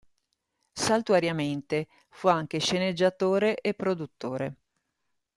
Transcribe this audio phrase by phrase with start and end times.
[0.73, 4.55] Saltuariamente, fu anche sceneggiatore e produttore.